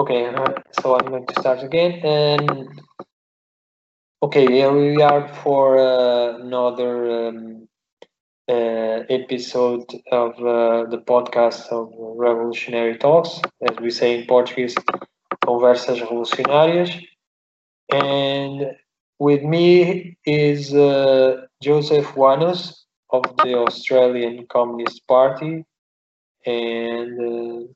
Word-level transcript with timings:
Okay, 0.00 0.28
uh, 0.28 0.54
so 0.80 0.96
I'm 0.98 1.10
going 1.10 1.26
to 1.26 1.40
start 1.40 1.62
again. 1.62 2.00
And 2.02 2.80
okay, 4.22 4.46
here 4.50 4.72
we 4.72 5.02
are 5.02 5.28
for 5.28 5.78
uh, 5.78 6.38
another 6.38 7.28
um, 7.28 7.68
uh, 8.48 9.04
episode 9.10 9.84
of 10.10 10.32
uh, 10.38 10.88
the 10.88 11.02
podcast 11.06 11.68
of 11.68 11.92
Revolutionary 12.16 12.96
Talks, 12.96 13.42
as 13.68 13.76
we 13.78 13.90
say 13.90 14.18
in 14.18 14.26
Portuguese, 14.26 14.74
Conversas 15.44 16.00
Revolucionárias. 16.00 16.98
And 17.92 18.74
with 19.18 19.42
me 19.42 20.16
is 20.24 20.72
uh, 20.72 21.42
Joseph 21.62 22.06
Wanos 22.14 22.84
of 23.10 23.24
the 23.44 23.54
Australian 23.54 24.46
Communist 24.46 25.06
Party. 25.06 25.66
And 26.46 27.20
uh, 27.20 27.72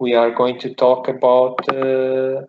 we 0.00 0.14
are 0.14 0.30
going 0.30 0.58
to 0.58 0.74
talk 0.74 1.08
about 1.08 1.56
uh, 1.68 2.40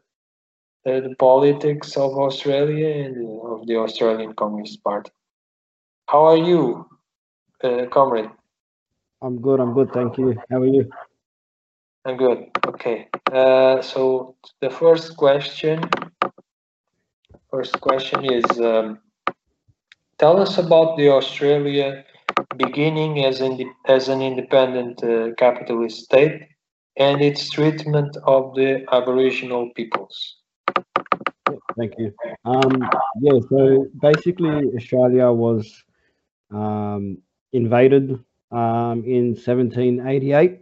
the 0.86 1.16
politics 1.20 1.98
of 1.98 2.18
Australia 2.18 3.05
and 3.05 3.16
of 3.44 3.68
the 3.68 3.76
Australian 3.76 4.34
Communist 4.34 4.82
Party. 4.84 5.12
How 6.08 6.26
are 6.26 6.38
you, 6.38 6.88
uh, 7.64 7.86
comrade? 7.92 8.32
I'm 9.22 9.40
good. 9.42 9.59
I'm 9.59 9.73
good. 9.73 9.92
Thank 9.94 10.18
you. 10.18 10.36
How 10.50 10.62
are 10.62 10.66
you? 10.66 10.90
I'm 12.06 12.18
good. 12.18 12.50
Okay. 12.66 13.09
Uh, 13.32 13.81
so 13.81 14.36
the 14.62 14.70
first 14.70 15.18
question, 15.18 15.84
first 17.52 17.80
question 17.81 18.26
is, 18.26 18.45
um, 18.59 19.00
tell 20.18 20.42
us 20.42 20.58
about 20.58 20.98
the 20.98 21.09
Australia 21.09 22.04
beginning 22.58 23.23
as 23.26 23.42
an 23.42 23.54
as 23.88 24.09
an 24.09 24.22
independent 24.22 25.04
uh, 25.04 25.34
capitalist 25.38 26.06
state 26.06 26.42
and 26.98 27.22
its 27.22 27.50
treatment 27.50 28.18
of 28.26 28.54
the 28.55 28.86
Aboriginal 28.91 29.70
peoples. 29.76 30.38
Thank 31.77 31.94
you. 31.97 32.14
Um, 32.45 32.89
yeah, 33.22 33.39
so 33.50 33.88
basically, 34.02 34.72
Australia 34.75 35.31
was 35.31 35.84
um, 36.52 37.17
invaded 37.53 38.12
um, 38.52 39.03
in 39.06 39.36
1788. 39.36 40.59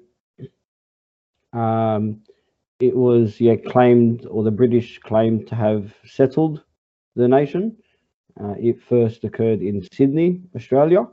Um, 1.52 2.22
it 2.80 2.96
was 2.96 3.42
yeah 3.42 3.56
claimed, 3.56 4.26
or 4.30 4.44
the 4.44 4.52
British 4.52 5.00
claimed 5.00 5.48
to 5.48 5.56
have 5.56 5.94
settled 6.06 6.64
the 7.16 7.28
nation. 7.28 7.76
Uh, 8.40 8.54
it 8.58 8.82
first 8.82 9.24
occurred 9.24 9.62
in 9.62 9.86
Sydney, 9.92 10.42
Australia, 10.56 11.08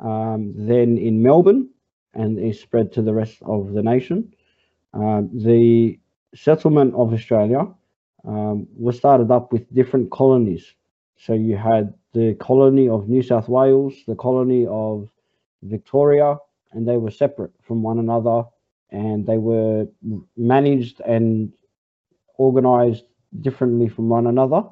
um, 0.00 0.52
then 0.56 0.98
in 0.98 1.22
Melbourne, 1.22 1.70
and 2.14 2.38
it 2.38 2.56
spread 2.56 2.92
to 2.92 3.02
the 3.02 3.14
rest 3.14 3.38
of 3.42 3.72
the 3.74 3.82
nation. 3.82 4.32
Uh, 4.94 5.22
the 5.32 5.98
settlement 6.34 6.94
of 6.94 7.12
Australia 7.12 7.66
um, 8.24 8.66
was 8.76 8.96
started 8.96 9.30
up 9.30 9.52
with 9.52 9.72
different 9.74 10.10
colonies. 10.10 10.74
So 11.16 11.34
you 11.34 11.56
had 11.56 11.94
the 12.12 12.34
colony 12.34 12.88
of 12.88 13.08
New 13.08 13.22
South 13.22 13.48
Wales, 13.48 13.94
the 14.06 14.14
colony 14.14 14.66
of 14.66 15.08
Victoria, 15.62 16.36
and 16.72 16.86
they 16.86 16.96
were 16.96 17.10
separate 17.10 17.52
from 17.62 17.82
one 17.82 17.98
another 17.98 18.44
and 18.90 19.26
they 19.26 19.38
were 19.38 19.86
managed 20.36 21.00
and 21.00 21.52
organized 22.36 23.04
differently 23.40 23.88
from 23.88 24.08
one 24.08 24.26
another. 24.26 24.62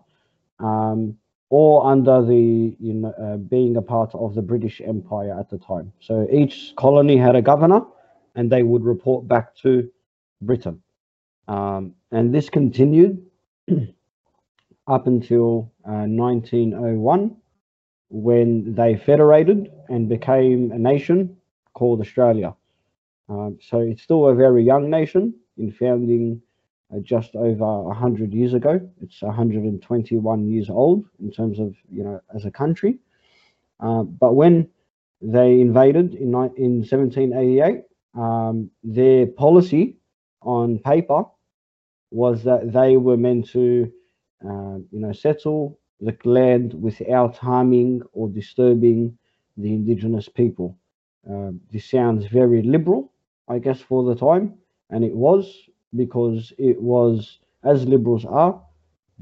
Um, 0.59 1.19
or 1.48 1.87
under 1.87 2.25
the 2.25 2.77
you 2.81 2.94
know 2.94 3.12
uh, 3.22 3.37
being 3.37 3.77
a 3.77 3.83
part 3.83 4.12
of 4.14 4.34
the 4.34 4.42
British 4.42 4.81
Empire 4.84 5.39
at 5.39 5.48
the 5.48 5.59
time. 5.59 5.92
So 6.00 6.27
each 6.33 6.72
colony 6.77 7.17
had 7.17 7.37
a 7.37 7.42
governor, 7.42 7.83
and 8.34 8.50
they 8.50 8.62
would 8.62 8.84
report 8.84 9.28
back 9.28 9.55
to 9.56 9.89
Britain. 10.47 10.83
Um, 11.48 11.94
and 12.11 12.34
this 12.34 12.48
continued 12.48 13.25
up 14.86 15.06
until 15.06 15.72
uh, 15.84 16.06
1901 16.06 17.36
when 18.08 18.75
they 18.75 18.97
federated 18.97 19.70
and 19.88 20.09
became 20.09 20.72
a 20.72 20.78
nation 20.78 21.37
called 21.75 22.00
Australia. 22.00 22.54
Um, 23.28 23.59
so 23.60 23.81
it's 23.81 24.03
still 24.03 24.28
a 24.28 24.34
very 24.34 24.62
young 24.62 24.88
nation 24.88 25.34
in 25.59 25.72
founding 25.72 26.41
uh, 26.94 27.00
just 27.00 27.34
over 27.34 27.82
100 27.82 28.32
years 28.32 28.54
ago. 28.54 28.81
It's 29.03 29.20
121 29.22 30.49
years 30.49 30.70
old 30.70 31.04
in 31.20 31.32
terms 31.32 31.59
of, 31.59 31.75
you 31.91 32.04
know, 32.04 32.20
as 32.34 32.44
a 32.44 32.50
country. 32.50 32.99
Uh, 33.81 34.03
but 34.04 34.34
when 34.34 34.69
they 35.20 35.60
invaded 35.60 36.15
in, 36.15 36.28
in 36.56 36.84
1788, 36.84 37.82
um, 38.15 38.70
their 38.84 39.26
policy 39.26 39.97
on 40.46 40.78
paper 40.78 41.24
was 42.10 42.44
that 42.44 42.72
they 42.72 42.96
were 42.96 43.16
meant 43.16 43.48
to, 43.50 43.92
uh, 44.44 44.78
you 44.90 45.00
know, 45.00 45.12
settle 45.12 45.78
the 46.00 46.16
land 46.24 46.74
without 46.74 47.36
harming 47.36 48.02
or 48.12 48.28
disturbing 48.28 49.16
the 49.56 49.72
indigenous 49.72 50.28
people. 50.28 50.78
Uh, 51.30 51.50
this 51.72 51.90
sounds 51.90 52.26
very 52.26 52.62
liberal, 52.62 53.12
I 53.48 53.58
guess, 53.58 53.80
for 53.80 54.04
the 54.04 54.14
time, 54.14 54.54
and 54.90 55.04
it 55.04 55.14
was 55.14 55.68
because 55.96 56.52
it 56.58 56.80
was, 56.80 57.38
as 57.64 57.86
liberals 57.86 58.24
are, 58.24 58.60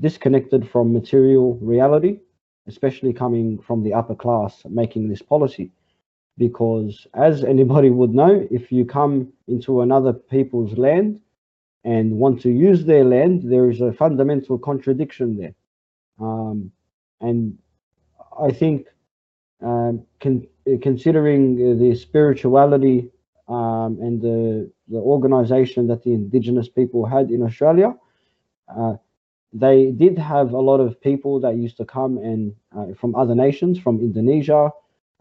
disconnected 0.00 0.68
from 0.68 0.92
material 0.92 1.54
reality, 1.62 2.18
especially 2.66 3.12
coming 3.12 3.58
from 3.60 3.82
the 3.82 3.94
upper 3.94 4.14
class 4.14 4.62
making 4.68 5.08
this 5.08 5.22
policy. 5.22 5.70
Because, 6.36 7.06
as 7.14 7.44
anybody 7.44 7.90
would 7.90 8.12
know, 8.12 8.46
if 8.50 8.72
you 8.72 8.84
come 8.84 9.32
into 9.46 9.82
another 9.82 10.12
people's 10.12 10.76
land 10.76 11.20
and 11.84 12.12
want 12.12 12.40
to 12.42 12.50
use 12.50 12.84
their 12.84 13.04
land, 13.04 13.42
there 13.44 13.70
is 13.70 13.80
a 13.80 13.92
fundamental 13.92 14.58
contradiction 14.58 15.36
there. 15.36 15.54
Um, 16.20 16.72
and 17.20 17.58
I 18.40 18.50
think, 18.50 18.86
um, 19.62 20.04
con 20.20 20.46
considering 20.82 21.78
the 21.78 21.94
spirituality 21.94 23.10
um, 23.48 23.98
and 24.00 24.20
the, 24.20 24.70
the 24.88 24.98
organization 24.98 25.86
that 25.88 26.02
the 26.02 26.14
indigenous 26.14 26.68
people 26.68 27.06
had 27.06 27.30
in 27.30 27.42
Australia, 27.42 27.94
uh, 28.74 28.94
they 29.52 29.92
did 29.92 30.18
have 30.18 30.52
a 30.52 30.58
lot 30.58 30.80
of 30.80 31.00
people 31.00 31.38
that 31.40 31.56
used 31.56 31.76
to 31.76 31.84
come 31.84 32.18
and 32.18 32.54
uh, 32.76 32.86
from 32.98 33.14
other 33.14 33.36
nations, 33.36 33.78
from 33.78 34.00
Indonesia, 34.00 34.70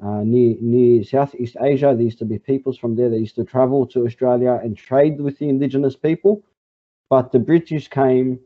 uh, 0.04 0.22
near 0.24 0.56
near 0.60 1.04
Southeast 1.04 1.56
Asia. 1.62 1.94
There 1.96 2.04
used 2.04 2.20
to 2.20 2.26
be 2.26 2.40
peoples 2.40 2.78
from 2.78 2.96
there 2.96 3.10
that 3.10 3.20
used 3.20 3.36
to 3.36 3.46
travel 3.46 3.88
to 3.88 4.06
Australia 4.06 4.60
and 4.64 4.78
trade 4.78 5.22
with 5.22 5.40
the 5.40 5.48
indigenous 5.50 5.96
people. 5.96 6.44
But 7.10 7.32
the 7.32 7.40
British 7.40 7.88
came 7.88 8.40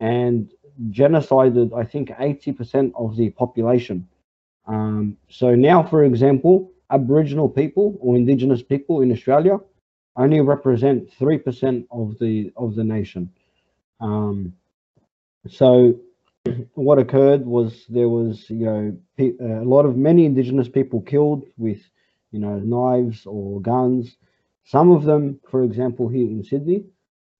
and 0.00 0.50
genocided, 0.90 1.76
I 1.76 1.84
think, 1.84 2.10
80% 2.10 2.92
of 2.94 3.16
the 3.16 3.30
population. 3.30 4.08
Um, 4.66 5.16
so 5.28 5.54
now, 5.54 5.82
for 5.82 6.04
example, 6.04 6.70
Aboriginal 6.90 7.48
people 7.48 7.96
or 8.00 8.16
Indigenous 8.16 8.62
people 8.62 9.02
in 9.02 9.12
Australia 9.12 9.58
only 10.16 10.40
represent 10.40 11.12
three 11.12 11.38
percent 11.38 11.86
of 11.90 12.18
the 12.18 12.52
of 12.56 12.74
the 12.74 12.84
nation. 12.84 13.30
Um, 14.00 14.54
so 15.48 15.94
what 16.74 16.98
occurred 16.98 17.46
was 17.46 17.84
there 17.88 18.08
was 18.08 18.48
you 18.50 18.66
know 18.66 18.96
a 19.40 19.64
lot 19.64 19.84
of 19.86 19.96
many 19.96 20.24
Indigenous 20.26 20.68
people 20.68 21.00
killed 21.00 21.44
with 21.56 21.80
you 22.30 22.38
know 22.38 22.58
knives 22.58 23.26
or 23.26 23.60
guns. 23.60 24.16
Some 24.64 24.90
of 24.90 25.04
them, 25.04 25.40
for 25.50 25.64
example, 25.64 26.08
here 26.08 26.26
in 26.28 26.44
Sydney, 26.44 26.84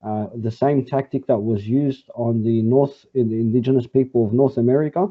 uh, 0.03 0.29
the 0.35 0.51
same 0.51 0.85
tactic 0.85 1.27
that 1.27 1.39
was 1.39 1.67
used 1.67 2.09
on 2.15 2.43
the 2.43 2.63
North 2.63 3.05
in 3.15 3.29
the 3.29 3.37
Indigenous 3.41 3.87
people 3.87 4.27
of 4.27 4.33
North 4.33 4.57
America, 4.57 5.11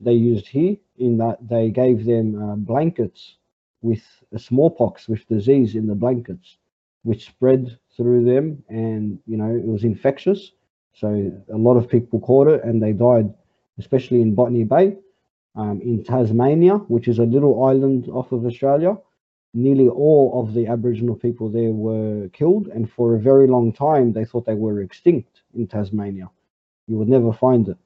they 0.00 0.12
used 0.12 0.46
here 0.46 0.76
in 0.98 1.18
that 1.18 1.38
they 1.48 1.70
gave 1.70 2.04
them 2.04 2.40
uh, 2.40 2.56
blankets 2.56 3.36
with 3.82 4.02
smallpox 4.36 5.08
with 5.08 5.26
disease 5.28 5.74
in 5.74 5.86
the 5.86 5.94
blankets, 5.94 6.56
which 7.02 7.26
spread 7.26 7.78
through 7.96 8.24
them, 8.24 8.62
and 8.68 9.18
you 9.26 9.36
know 9.36 9.54
it 9.54 9.64
was 9.64 9.84
infectious. 9.84 10.52
So 11.00 11.08
a 11.52 11.56
lot 11.56 11.76
of 11.76 11.88
people 11.88 12.18
caught 12.20 12.48
it, 12.48 12.64
and 12.64 12.82
they 12.82 12.92
died, 12.92 13.32
especially 13.78 14.20
in 14.20 14.34
Botany 14.34 14.64
Bay, 14.64 14.96
um, 15.54 15.80
in 15.80 16.02
Tasmania, 16.02 16.78
which 16.88 17.06
is 17.06 17.20
a 17.20 17.24
little 17.34 17.64
island 17.64 18.08
off 18.08 18.32
of 18.32 18.44
Australia. 18.44 18.96
Nearly 19.54 19.88
all 19.88 20.42
of 20.42 20.54
the 20.54 20.66
Aboriginal 20.66 21.14
people 21.14 21.48
there 21.50 21.70
were 21.70 22.28
killed, 22.30 22.66
and 22.66 22.90
for 22.90 23.14
a 23.14 23.20
very 23.20 23.46
long 23.46 23.72
time 23.72 24.12
they 24.12 24.24
thought 24.24 24.44
they 24.44 24.54
were 24.54 24.82
extinct 24.82 25.42
in 25.54 25.68
Tasmania. 25.68 26.30
You 26.88 26.96
would 26.96 27.08
never 27.08 27.32
find 27.32 27.68
it. 27.68 27.78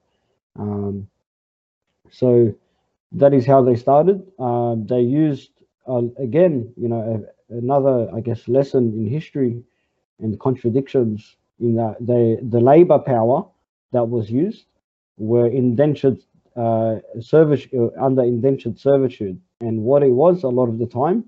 Um, 0.57 1.07
so 2.09 2.53
that 3.11 3.33
is 3.33 3.45
how 3.45 3.61
they 3.61 3.75
started. 3.75 4.25
Uh, 4.39 4.75
they 4.77 5.01
used 5.01 5.51
uh, 5.87 6.01
again, 6.17 6.73
you 6.77 6.87
know, 6.87 7.01
a, 7.49 7.55
another, 7.55 8.09
I 8.13 8.21
guess, 8.21 8.47
lesson 8.47 8.93
in 8.93 9.05
history 9.07 9.63
and 10.19 10.39
contradictions 10.39 11.35
in 11.59 11.75
that 11.75 11.97
the 11.99 12.39
the 12.49 12.59
labor 12.59 12.99
power 12.99 13.45
that 13.91 14.05
was 14.05 14.29
used 14.29 14.65
were 15.17 15.47
indentured 15.47 16.19
uh, 16.55 16.95
service 17.19 17.67
uh, 17.73 17.89
under 17.99 18.23
indentured 18.23 18.79
servitude, 18.79 19.39
and 19.61 19.81
what 19.81 20.03
it 20.03 20.11
was 20.11 20.43
a 20.43 20.49
lot 20.49 20.69
of 20.69 20.79
the 20.79 20.87
time 20.87 21.25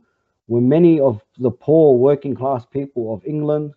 were 0.48 0.62
many 0.62 1.00
of 1.00 1.22
the 1.39 1.51
poor 1.51 1.98
working 1.98 2.36
class 2.36 2.66
people 2.66 3.13
of 3.13 3.25
England, 3.25 3.74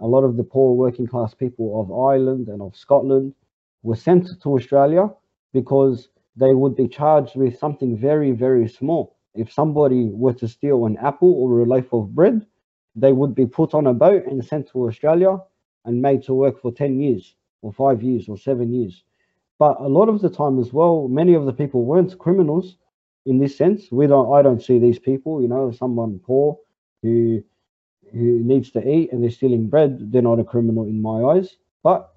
a 0.00 0.06
lot 0.06 0.24
of 0.24 0.36
the 0.36 0.42
poor 0.42 0.74
working 0.74 1.06
class 1.06 1.34
people 1.34 1.80
of 1.80 1.92
Ireland 1.92 2.48
and 2.48 2.60
of 2.60 2.76
Scotland 2.76 3.34
were 3.82 3.96
sent 3.96 4.28
to 4.42 4.54
Australia 4.54 5.08
because 5.52 6.08
they 6.36 6.54
would 6.54 6.76
be 6.76 6.88
charged 6.88 7.36
with 7.36 7.58
something 7.58 7.96
very, 7.96 8.32
very 8.32 8.68
small. 8.68 9.16
If 9.34 9.52
somebody 9.52 10.10
were 10.12 10.32
to 10.34 10.48
steal 10.48 10.86
an 10.86 10.96
apple 10.98 11.32
or 11.32 11.60
a 11.60 11.64
loaf 11.64 11.92
of 11.92 12.14
bread, 12.14 12.44
they 12.96 13.12
would 13.12 13.34
be 13.34 13.46
put 13.46 13.74
on 13.74 13.86
a 13.86 13.94
boat 13.94 14.26
and 14.26 14.44
sent 14.44 14.68
to 14.70 14.88
Australia 14.88 15.38
and 15.84 16.02
made 16.02 16.22
to 16.24 16.34
work 16.34 16.60
for 16.60 16.72
10 16.72 17.00
years 17.00 17.34
or 17.62 17.72
five 17.72 18.02
years 18.02 18.28
or 18.28 18.36
seven 18.36 18.72
years. 18.72 19.02
But 19.58 19.80
a 19.80 19.88
lot 19.88 20.08
of 20.08 20.20
the 20.20 20.30
time 20.30 20.58
as 20.58 20.72
well, 20.72 21.08
many 21.08 21.34
of 21.34 21.44
the 21.44 21.52
people 21.52 21.84
weren't 21.84 22.18
criminals 22.18 22.76
in 23.26 23.38
this 23.38 23.56
sense. 23.56 23.90
We 23.90 24.06
don't 24.06 24.32
I 24.32 24.42
don't 24.42 24.62
see 24.62 24.78
these 24.78 24.98
people, 24.98 25.42
you 25.42 25.48
know, 25.48 25.70
someone 25.70 26.18
poor 26.20 26.58
who 27.02 27.42
who 28.12 28.40
needs 28.42 28.70
to 28.72 28.88
eat 28.88 29.12
and 29.12 29.22
they're 29.22 29.30
stealing 29.30 29.68
bread, 29.68 30.10
they're 30.10 30.22
not 30.22 30.40
a 30.40 30.44
criminal 30.44 30.84
in 30.84 31.00
my 31.00 31.22
eyes. 31.22 31.56
But 31.82 32.12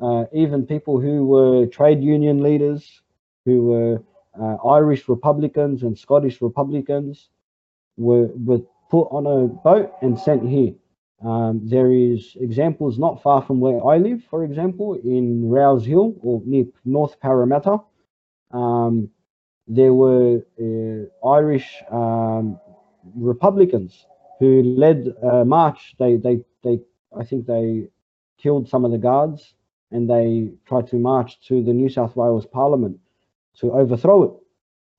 uh, 0.00 0.24
even 0.32 0.66
people 0.66 1.00
who 1.00 1.26
were 1.26 1.66
trade 1.66 2.02
union 2.02 2.42
leaders, 2.42 3.00
who 3.44 3.62
were 3.62 4.02
uh, 4.40 4.56
Irish 4.68 5.08
Republicans 5.08 5.82
and 5.82 5.98
Scottish 5.98 6.40
Republicans, 6.42 7.30
were, 7.96 8.28
were 8.44 8.60
put 8.90 9.08
on 9.10 9.26
a 9.26 9.48
boat 9.48 9.92
and 10.02 10.18
sent 10.18 10.48
here. 10.48 10.74
Um, 11.24 11.60
there 11.64 11.92
is 11.92 12.36
examples 12.40 12.98
not 12.98 13.22
far 13.22 13.42
from 13.42 13.58
where 13.60 13.84
I 13.84 13.98
live, 13.98 14.22
for 14.30 14.44
example, 14.44 14.94
in 14.94 15.48
Rouse 15.48 15.84
Hill 15.84 16.14
or 16.22 16.42
near 16.44 16.66
North 16.84 17.18
Parramatta. 17.20 17.78
Um, 18.52 19.10
there 19.66 19.92
were 19.92 20.40
uh, 20.60 21.28
Irish 21.28 21.82
um, 21.90 22.58
Republicans 23.16 24.06
who 24.38 24.62
led 24.62 25.08
a 25.22 25.44
march. 25.44 25.94
They, 25.98 26.16
they, 26.16 26.38
they, 26.62 26.80
I 27.18 27.24
think 27.24 27.46
they 27.46 27.88
killed 28.40 28.68
some 28.68 28.84
of 28.84 28.92
the 28.92 28.98
guards 28.98 29.54
and 29.90 30.08
they 30.08 30.52
tried 30.66 30.86
to 30.88 30.96
march 30.96 31.40
to 31.48 31.62
the 31.62 31.72
New 31.72 31.88
South 31.88 32.14
Wales 32.14 32.46
Parliament 32.46 32.98
to 33.58 33.72
overthrow 33.72 34.22
it. 34.22 34.32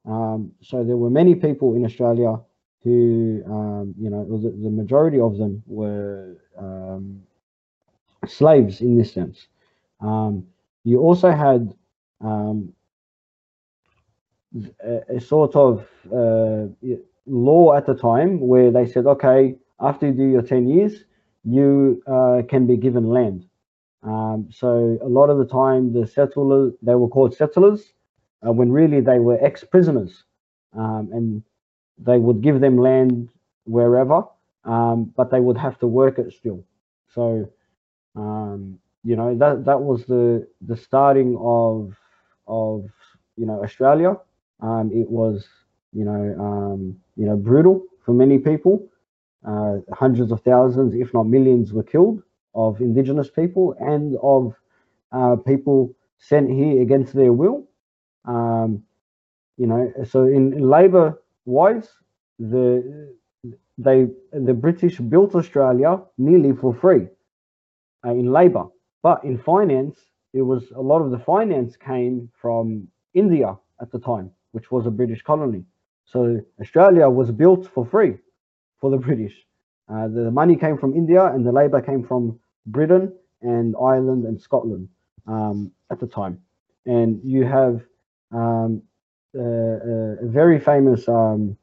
Um, 0.06 0.51
so 0.62 0.83
there 0.83 0.98
were 0.98 1.10
many 1.10 1.36
people 1.36 1.75
in 1.75 1.86
Australia 1.86 2.39
who, 2.83 3.43
um, 3.45 3.93
you 3.99 4.09
know, 4.09 4.25
the, 4.25 4.49
the, 4.49 4.69
majority 4.69 5.19
of 5.19 5.37
them 5.37 5.61
were 5.67 6.37
um, 6.57 7.21
slaves 8.25 8.81
in 8.81 8.97
this 8.97 9.11
sense. 9.11 9.47
Um, 9.99 10.45
you 10.85 10.99
also 10.99 11.31
had 11.31 11.73
um, 12.21 12.73
a, 14.83 15.15
a, 15.17 15.21
sort 15.21 15.55
of 15.55 15.85
uh, 16.13 16.67
law 17.25 17.75
at 17.75 17.85
the 17.85 17.95
time 17.95 18.39
where 18.39 18.71
they 18.71 18.85
said, 18.85 19.05
okay, 19.05 19.55
after 19.81 20.07
you 20.07 20.13
do 20.13 20.23
your 20.23 20.41
10 20.41 20.67
years, 20.69 21.03
you 21.43 22.01
uh, 22.07 22.41
can 22.47 22.65
be 22.65 22.77
given 22.77 23.09
land. 23.09 23.45
Um, 24.03 24.47
so 24.51 24.97
a 25.01 25.07
lot 25.07 25.29
of 25.29 25.37
the 25.37 25.45
time, 25.45 25.93
the 25.93 26.07
settlers, 26.07 26.73
they 26.81 26.95
were 26.95 27.09
called 27.09 27.35
settlers, 27.35 27.93
uh, 28.45 28.51
when 28.51 28.71
really 28.71 29.01
they 29.01 29.19
were 29.19 29.37
ex-prisoners. 29.43 30.23
Um, 30.73 31.09
and 31.11 31.43
they 31.99 32.17
would 32.17 32.41
give 32.41 32.59
them 32.59 32.77
land 32.77 33.29
wherever, 33.65 34.23
um, 34.65 35.13
but 35.15 35.31
they 35.31 35.39
would 35.39 35.57
have 35.57 35.77
to 35.79 35.87
work 35.87 36.19
it 36.19 36.33
still. 36.33 36.63
So, 37.13 37.49
um, 38.15 38.79
you 39.03 39.15
know, 39.15 39.35
that 39.37 39.65
that 39.65 39.81
was 39.81 40.05
the 40.05 40.47
the 40.61 40.77
starting 40.77 41.37
of 41.39 41.93
of 42.47 42.85
you 43.37 43.45
know 43.45 43.63
Australia. 43.63 44.17
Um, 44.61 44.91
it 44.93 45.09
was 45.09 45.47
you 45.93 46.05
know 46.05 46.35
um, 46.39 46.99
you 47.15 47.25
know 47.25 47.35
brutal 47.37 47.83
for 48.05 48.13
many 48.13 48.37
people. 48.39 48.87
Uh, 49.47 49.77
hundreds 49.93 50.31
of 50.33 50.41
thousands, 50.41 50.93
if 50.93 51.13
not 51.13 51.23
millions, 51.25 51.71
were 51.71 51.83
killed 51.83 52.21
of 52.55 52.81
indigenous 52.81 53.29
people 53.29 53.73
and 53.79 54.17
of 54.21 54.53
uh, 55.13 55.35
people 55.37 55.93
sent 56.17 56.49
here 56.49 56.81
against 56.81 57.13
their 57.13 57.31
will. 57.31 57.65
Um, 58.25 58.83
you 59.57 59.67
know, 59.67 59.91
so 60.09 60.23
in, 60.23 60.53
in 60.53 60.69
labor 60.69 61.21
wise, 61.49 61.89
the 62.37 63.13
they 63.77 64.07
the 64.31 64.53
British 64.53 64.97
built 64.99 65.35
Australia 65.35 66.01
nearly 66.17 66.53
for 66.53 66.73
free 66.73 67.07
uh, 68.05 68.11
in 68.11 68.31
labor, 68.31 68.65
but 69.01 69.23
in 69.23 69.37
finance, 69.37 69.97
it 70.33 70.41
was 70.41 70.71
a 70.75 70.81
lot 70.81 71.01
of 71.01 71.11
the 71.11 71.19
finance 71.19 71.75
came 71.77 72.29
from 72.41 72.87
India 73.13 73.57
at 73.81 73.91
the 73.91 73.99
time, 73.99 74.31
which 74.51 74.71
was 74.71 74.85
a 74.85 74.91
British 74.91 75.21
colony. 75.21 75.63
So 76.05 76.39
Australia 76.59 77.09
was 77.09 77.31
built 77.31 77.67
for 77.73 77.85
free 77.85 78.17
for 78.79 78.89
the 78.91 78.97
British. 79.07 79.35
Uh, 79.91 80.07
the 80.07 80.29
money 80.31 80.55
came 80.55 80.77
from 80.77 80.95
India 80.95 81.25
and 81.25 81.45
the 81.45 81.51
labor 81.51 81.81
came 81.81 82.03
from 82.03 82.39
Britain 82.67 83.11
and 83.41 83.75
Ireland 83.81 84.25
and 84.25 84.39
Scotland 84.39 84.89
um, 85.27 85.71
at 85.91 85.99
the 85.99 86.07
time. 86.07 86.39
And 86.85 87.19
you 87.23 87.45
have 87.45 87.81
um, 88.31 88.83
very 89.33 90.59
famous 90.59 91.07
um, 91.07 91.57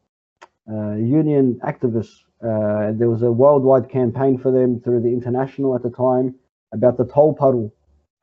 uh, 0.70 0.92
union 0.92 1.60
activists. 1.64 2.22
Uh, 2.42 2.92
there 2.92 3.08
was 3.08 3.22
a 3.22 3.30
worldwide 3.30 3.88
campaign 3.88 4.38
for 4.38 4.50
them 4.50 4.80
through 4.80 5.00
the 5.00 5.08
international 5.08 5.74
at 5.74 5.82
the 5.82 5.90
time 5.90 6.34
about 6.72 6.96
the 6.96 7.04
Tolpuddle 7.04 7.70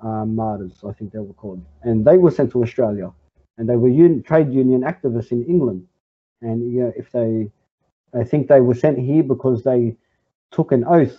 um, 0.02 0.36
martyrs, 0.36 0.84
I 0.88 0.92
think 0.92 1.12
they 1.12 1.20
were 1.20 1.34
called. 1.34 1.64
And 1.84 2.06
they 2.06 2.18
were 2.18 2.32
sent 2.32 2.52
to 2.52 2.62
Australia. 2.62 3.12
And 3.58 3.68
they 3.68 3.76
were 3.76 3.90
un- 3.90 4.24
trade 4.24 4.52
union 4.52 4.82
activists 4.82 5.32
in 5.32 5.46
England. 5.46 5.88
And 6.42 6.94
if 6.96 7.12
they, 7.12 7.50
I 8.14 8.24
think 8.24 8.48
they 8.48 8.62
were 8.62 8.76
sent 8.76 9.00
here 9.00 9.24
because 9.24 9.64
they 9.64 9.96
took 10.52 10.72
an 10.72 10.84
oath 10.84 11.18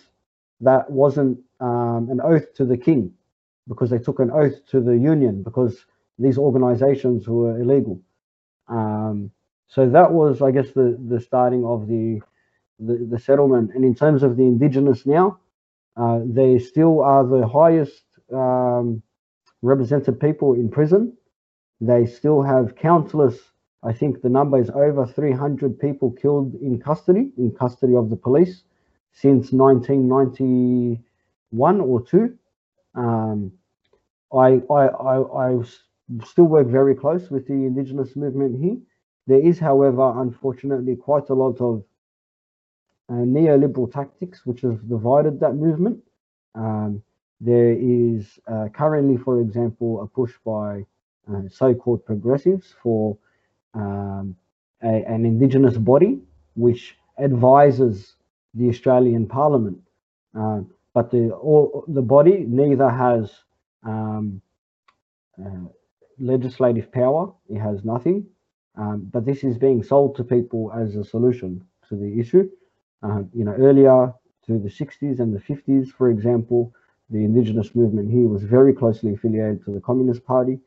that 0.61 0.91
wasn't 0.91 1.39
um, 1.61 2.09
an 2.11 2.21
oath 2.23 2.53
to 2.55 2.65
the 2.65 2.77
king, 2.77 3.13
because 3.69 3.91
they 3.91 3.99
took 3.99 4.19
an 4.19 4.31
oath 4.31 4.65
to 4.71 4.81
the 4.81 4.93
union, 4.93 5.43
because 5.43 5.87
these 6.19 6.39
organizations 6.39 7.27
were 7.27 7.59
illegal. 7.59 8.01
Um, 8.69 9.31
so 9.69 9.89
that 9.89 10.13
was, 10.13 10.43
I 10.43 10.51
guess, 10.51 10.71
the, 10.73 10.99
the 11.09 11.21
starting 11.21 11.65
of 11.65 11.89
the, 11.89 12.21
the, 12.79 13.07
the 13.11 13.19
settlement. 13.19 13.71
And 13.75 13.83
in 13.85 13.95
terms 13.95 14.23
of 14.23 14.37
the 14.37 14.45
indigenous 14.45 15.07
now, 15.07 15.39
uh, 15.97 16.21
they 16.25 16.59
still 16.59 17.01
are 17.01 17.27
the 17.27 17.47
highest 17.47 18.03
um, 18.33 19.03
represented 19.63 20.21
people 20.21 20.55
in 20.55 20.71
prison. 20.71 21.17
They 21.81 22.07
still 22.07 22.43
have 22.43 22.77
countless, 22.77 23.39
I 23.83 23.93
think 23.93 24.23
the 24.23 24.29
number 24.29 24.61
is 24.61 24.71
over 24.71 25.07
300 25.07 25.79
people 25.79 26.13
killed 26.13 26.55
in 26.55 26.81
custody, 26.81 27.33
in 27.37 27.51
custody 27.53 27.97
of 27.97 28.11
the 28.11 28.17
police 28.17 28.63
since 29.13 29.53
1991 29.53 31.81
or 31.81 32.03
two. 32.03 32.37
Um, 32.95 33.53
I, 34.33 34.63
I, 34.71 34.87
I, 34.87 35.49
I 35.49 35.63
still 36.25 36.45
work 36.45 36.67
very 36.67 36.95
close 36.95 37.31
with 37.31 37.47
the 37.47 37.55
Indigenous 37.55 38.17
movement 38.17 38.63
here. 38.63 38.77
There 39.27 39.41
is, 39.41 39.59
however, 39.59 40.21
unfortunately, 40.21 40.97
quite 40.97 41.31
a 41.31 41.35
lot 41.35 41.61
of 41.61 41.85
uh, 43.09 43.15
neoliberal 43.15 43.91
tactics 43.91 44.45
which 44.45 44.61
have 44.63 44.89
divided 44.89 45.41
that 45.41 45.55
movement. 45.55 46.03
Um, 46.55 47.03
there 47.41 47.73
is 47.73 48.39
uh, 48.47 48.69
currently, 48.73 49.17
for 49.17 49.41
example, 49.41 50.03
a 50.03 50.07
push 50.07 50.33
by 50.45 50.85
uh, 51.31 51.43
so-called 51.51 52.05
progressives 52.05 52.75
for 52.83 53.17
um, 53.75 54.37
a, 54.83 55.05
an 55.07 55.25
Indigenous 55.25 55.77
body 55.77 56.21
which 56.55 56.97
advises 57.19 58.17
the 58.55 58.69
Australian 58.69 59.27
Parliament. 59.27 59.79
Uh, 60.39 60.61
but 60.93 61.11
the, 61.11 61.31
all, 61.33 61.85
the 61.89 62.03
body 62.03 62.45
neither 62.47 62.89
has 62.89 63.33
um, 63.83 64.41
uh, 65.39 65.69
legislative 66.19 66.91
power, 66.93 67.33
it 67.49 67.59
has 67.59 67.85
nothing. 67.85 68.27
Um, 68.77 69.09
but 69.13 69.25
this 69.25 69.45
is 69.45 69.57
being 69.57 69.83
sold 69.83 70.17
to 70.17 70.25
people 70.25 70.73
as 70.73 70.97
a 70.97 71.05
solution 71.05 71.65
to 71.89 71.97
the 71.97 72.19
issue. 72.19 72.49
Uh, 73.03 73.23
you 73.33 73.45
know, 73.45 73.53
earlier 73.53 74.13
through 74.45 74.61
the 74.61 74.69
60s 74.69 75.21
and 75.21 75.35
the 75.35 75.41
50s, 75.41 75.89
for 75.89 76.11
example, 76.11 76.73
the 77.11 77.25
indigenous 77.25 77.75
movement 77.75 78.11
here 78.11 78.27
was 78.27 78.43
very 78.43 78.73
closely 78.73 79.13
affiliated 79.15 79.65
to 79.65 79.73
the 79.73 79.81
Communist 79.81 80.25
Party. 80.25 80.59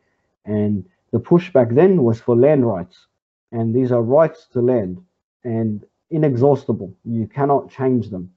And 0.45 0.85
the 1.11 1.19
push 1.19 1.51
back 1.51 1.69
then 1.71 2.03
was 2.03 2.19
for 2.19 2.35
land 2.35 2.65
rights. 2.65 3.07
And 3.51 3.75
these 3.75 3.91
are 3.91 4.01
rights 4.01 4.47
to 4.53 4.61
land 4.61 5.01
and 5.43 5.83
inexhaustible. 6.09 6.93
You 7.03 7.27
cannot 7.27 7.71
change 7.71 8.09
them. 8.09 8.31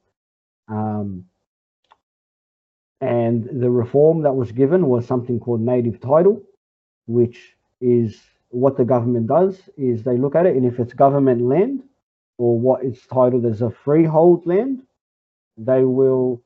Um, 0.69 1.27
and 3.01 3.49
the 3.61 3.71
reform 3.71 4.23
that 4.23 4.35
was 4.35 4.53
given 4.53 4.87
was 4.87 5.07
something 5.07 5.41
called 5.41 5.61
native 5.61 6.01
title, 6.01 6.43
which 7.07 7.57
is 7.81 8.21
what 8.51 8.77
the 8.77 8.85
government 8.85 9.27
does 9.27 9.61
is 9.77 10.03
they 10.03 10.17
look 10.17 10.35
at 10.35 10.47
it 10.47 10.57
and 10.57 10.67
if 10.67 10.79
it's 10.81 10.93
government 10.93 11.41
land 11.41 11.83
or 12.39 12.59
what 12.59 12.85
is 12.85 13.01
titled 13.07 13.47
as 13.47 13.63
a 13.63 13.71
freehold 13.71 14.47
land, 14.47 14.83
they 15.57 15.85
will 15.85 16.43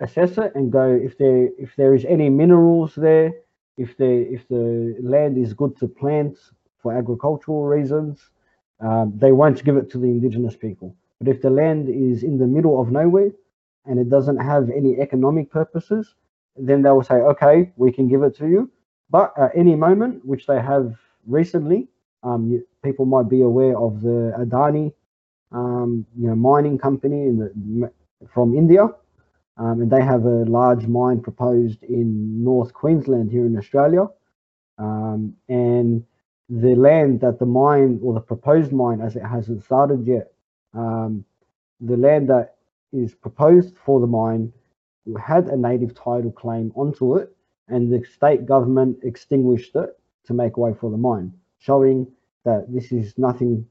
assess 0.00 0.36
it 0.38 0.52
and 0.54 0.70
go 0.72 0.98
if 1.02 1.16
there 1.18 1.48
if 1.58 1.74
there 1.76 1.94
is 1.94 2.04
any 2.04 2.28
minerals 2.28 2.94
there, 2.94 3.32
if 3.78 3.96
the 3.96 4.28
if 4.32 4.46
the 4.48 4.96
land 5.00 5.38
is 5.38 5.54
good 5.54 5.76
to 5.78 5.88
plant 5.88 6.36
for 6.82 6.92
agricultural 6.96 7.64
reasons, 7.64 8.30
um, 8.80 9.12
they 9.16 9.32
won't 9.32 9.64
give 9.64 9.76
it 9.76 9.90
to 9.90 9.98
the 9.98 10.06
indigenous 10.06 10.56
people. 10.56 10.94
But 11.20 11.28
if 11.28 11.42
the 11.42 11.50
land 11.50 11.88
is 11.88 12.22
in 12.22 12.38
the 12.38 12.46
middle 12.46 12.80
of 12.80 12.90
nowhere, 12.90 13.30
and 13.86 13.98
it 13.98 14.08
doesn't 14.08 14.38
have 14.38 14.70
any 14.70 14.98
economic 15.00 15.50
purposes, 15.50 16.14
then 16.56 16.82
they 16.82 16.90
will 16.90 17.02
say, 17.02 17.16
okay, 17.16 17.72
we 17.76 17.92
can 17.92 18.08
give 18.08 18.22
it 18.22 18.36
to 18.36 18.48
you. 18.48 18.70
But 19.10 19.32
at 19.36 19.50
any 19.54 19.74
moment, 19.74 20.24
which 20.24 20.46
they 20.46 20.60
have 20.60 20.94
recently, 21.26 21.88
um, 22.22 22.48
you, 22.50 22.66
people 22.84 23.06
might 23.06 23.28
be 23.28 23.42
aware 23.42 23.76
of 23.78 24.00
the 24.00 24.32
Adani, 24.38 24.92
um, 25.52 26.06
you 26.16 26.28
know, 26.28 26.34
mining 26.34 26.78
company 26.78 27.22
in 27.26 27.38
the, 27.38 27.92
from 28.32 28.56
India, 28.56 28.84
um, 29.56 29.82
and 29.82 29.90
they 29.90 30.02
have 30.02 30.24
a 30.24 30.44
large 30.44 30.86
mine 30.86 31.20
proposed 31.20 31.82
in 31.82 32.42
North 32.44 32.72
Queensland 32.72 33.30
here 33.30 33.46
in 33.46 33.56
Australia. 33.58 34.06
Um, 34.78 35.34
and 35.48 36.04
the 36.48 36.74
land 36.74 37.20
that 37.20 37.38
the 37.38 37.46
mine 37.46 38.00
or 38.02 38.14
the 38.14 38.20
proposed 38.20 38.72
mine, 38.72 39.00
as 39.00 39.16
it 39.16 39.24
hasn't 39.24 39.62
started 39.64 40.06
yet, 40.06 40.32
um, 40.74 41.24
the 41.80 41.96
land 41.96 42.28
that 42.30 42.56
is 42.92 43.14
proposed 43.14 43.76
for 43.84 44.00
the 44.00 44.06
mine 44.06 44.52
had 45.22 45.46
a 45.46 45.56
native 45.56 45.94
title 45.94 46.32
claim 46.32 46.72
onto 46.74 47.16
it, 47.16 47.34
and 47.70 47.92
the 47.92 48.04
state 48.04 48.46
government 48.46 48.98
extinguished 49.02 49.74
it 49.76 49.98
to 50.26 50.34
make 50.34 50.56
way 50.56 50.74
for 50.78 50.90
the 50.90 50.96
mine, 50.96 51.32
showing 51.58 52.06
that 52.44 52.66
this 52.68 52.92
is 52.92 53.16
nothing 53.16 53.66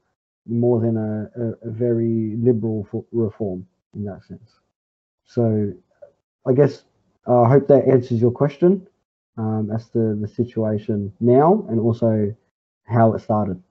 more 0.46 0.80
than 0.80 0.96
a, 0.96 1.30
a, 1.40 1.68
a 1.68 1.70
very 1.70 2.34
liberal 2.38 2.86
reform 3.12 3.66
in 3.94 4.04
that 4.04 4.24
sense. 4.24 4.58
So 5.24 5.72
I 6.46 6.52
guess 6.52 6.84
uh, 7.26 7.42
I 7.42 7.48
hope 7.48 7.68
that 7.68 7.86
answers 7.86 8.20
your 8.20 8.30
question 8.30 8.86
um, 9.36 9.70
as 9.74 9.88
to 9.90 10.14
the 10.16 10.28
situation 10.28 11.12
now 11.20 11.66
and 11.68 11.78
also 11.78 12.34
how 12.84 13.12
it 13.14 13.20
started. 13.20 13.62